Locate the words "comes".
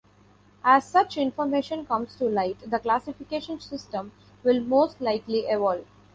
1.85-2.15